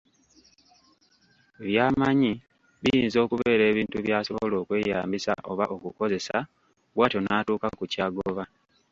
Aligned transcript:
By'amanyi, 1.65 2.31
biyinza 2.81 3.17
okubeera 3.25 3.63
ebintu 3.71 3.97
by'asobola 4.05 4.55
okweyambisa 4.63 5.33
oba 5.51 5.65
okukozesa, 5.75 6.37
bw'atyo 6.93 7.19
n'atuuka 7.21 7.67
ku 7.77 7.83
ky'agoba. 7.91 8.43